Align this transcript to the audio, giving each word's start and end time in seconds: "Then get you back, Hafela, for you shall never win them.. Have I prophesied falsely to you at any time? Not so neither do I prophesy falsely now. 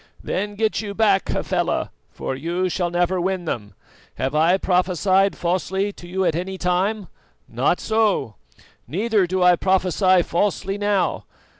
"Then 0.23 0.55
get 0.55 0.81
you 0.81 0.95
back, 0.95 1.29
Hafela, 1.29 1.91
for 2.09 2.35
you 2.35 2.69
shall 2.69 2.89
never 2.89 3.21
win 3.21 3.45
them.. 3.45 3.75
Have 4.15 4.33
I 4.33 4.57
prophesied 4.57 5.37
falsely 5.37 5.93
to 5.93 6.07
you 6.07 6.25
at 6.25 6.35
any 6.35 6.57
time? 6.57 7.07
Not 7.47 7.79
so 7.79 8.33
neither 8.87 9.27
do 9.27 9.43
I 9.43 9.55
prophesy 9.55 10.23
falsely 10.23 10.79
now. 10.79 11.25